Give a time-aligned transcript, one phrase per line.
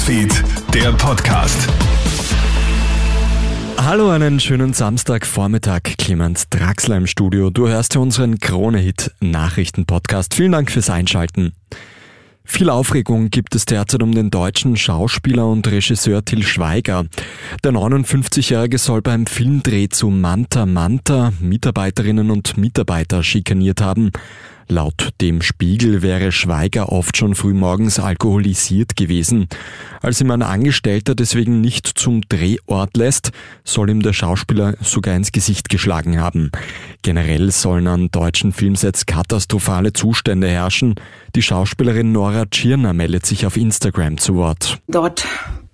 [0.00, 0.32] Newsfeed,
[0.72, 1.68] der Podcast.
[3.76, 5.82] Hallo, einen schönen Samstagvormittag.
[5.98, 7.50] Clemens Draxler im Studio.
[7.50, 10.32] Du hörst unseren Krone-Hit Nachrichten-Podcast.
[10.32, 11.52] Vielen Dank fürs Einschalten.
[12.52, 17.06] Viel Aufregung gibt es derzeit um den deutschen Schauspieler und Regisseur Till Schweiger.
[17.64, 24.10] Der 59-Jährige soll beim Filmdreh zu Manta Manta Mitarbeiterinnen und Mitarbeiter schikaniert haben.
[24.70, 29.48] Laut dem Spiegel wäre Schweiger oft schon frühmorgens alkoholisiert gewesen.
[30.02, 33.32] Als ihm ein Angestellter deswegen nicht zum Drehort lässt,
[33.64, 36.50] soll ihm der Schauspieler sogar ins Gesicht geschlagen haben.
[37.02, 40.94] Generell sollen an deutschen Filmsets katastrophale Zustände herrschen.
[41.34, 44.78] Die Schauspielerin Nora Tschirner meldet sich auf Instagram zu Wort.
[44.88, 45.26] Dort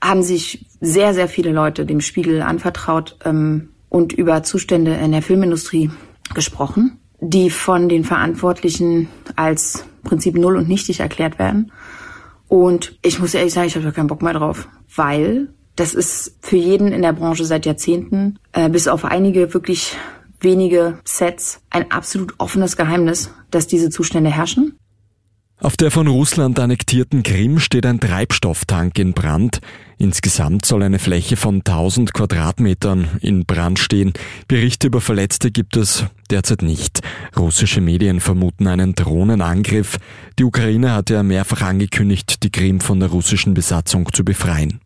[0.03, 5.23] haben sich sehr, sehr viele Leute dem Spiegel anvertraut ähm, und über Zustände in der
[5.23, 5.91] Filmindustrie
[6.35, 11.73] gesprochen die von den Verantwortlichen als Prinzip null und nichtig erklärt werden.
[12.49, 16.37] Und ich muss ehrlich sagen, ich habe da keinen Bock mehr drauf, weil das ist
[16.41, 19.97] für jeden in der Branche seit Jahrzehnten, äh, bis auf einige wirklich
[20.47, 24.79] wenige Sets, ein absolut offenes Geheimnis, dass diese Zustände herrschen.
[25.59, 29.61] Auf der von Russland annektierten Krim steht ein Treibstofftank in Brand.
[29.97, 34.13] Insgesamt soll eine Fläche von 1000 Quadratmetern in Brand stehen.
[34.49, 37.01] Berichte über Verletzte gibt es derzeit nicht.
[37.37, 39.97] Russische Medien vermuten einen Drohnenangriff.
[40.39, 44.81] Die Ukraine hatte ja mehrfach angekündigt, die Krim von der russischen Besatzung zu befreien.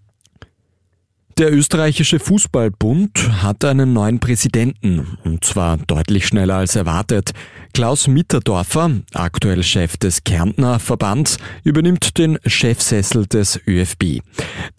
[1.38, 7.32] Der österreichische Fußballbund hat einen neuen Präsidenten, und zwar deutlich schneller als erwartet.
[7.72, 14.20] Klaus Mitterdorfer, aktuell Chef des Kärntner Verbands, übernimmt den Chefsessel des ÖFB.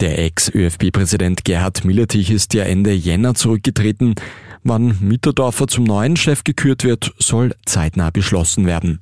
[0.00, 4.14] Der Ex-ÖFB-Präsident Gerhard Milletich ist ja Ende Jänner zurückgetreten.
[4.62, 9.00] Wann Mitterdorfer zum neuen Chef gekürt wird, soll zeitnah beschlossen werden.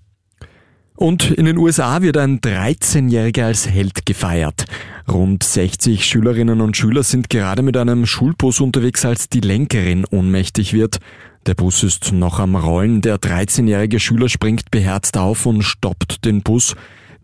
[1.01, 4.67] Und in den USA wird ein 13-Jähriger als Held gefeiert.
[5.11, 10.75] Rund 60 Schülerinnen und Schüler sind gerade mit einem Schulbus unterwegs, als die Lenkerin ohnmächtig
[10.75, 10.99] wird.
[11.47, 13.01] Der Bus ist noch am Rollen.
[13.01, 16.77] Der 13-jährige Schüler springt beherzt auf und stoppt den Bus.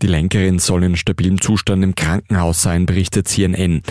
[0.02, 3.82] Die Lenkerin soll in stabilem Zustand im Krankenhaus sein, berichtet CNN.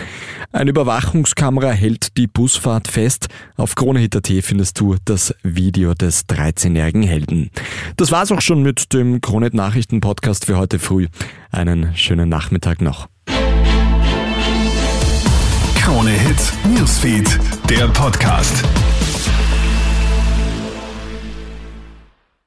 [0.52, 3.28] Eine Überwachungskamera hält die Busfahrt fest.
[3.56, 7.50] Auf KroneHit.at findest du das Video des 13-jährigen Helden.
[7.96, 11.08] Das war's auch schon mit dem Kronet Nachrichten Podcast für heute früh.
[11.50, 13.08] Einen schönen Nachmittag noch.
[15.76, 18.64] KroneHit Newsfeed, der Podcast.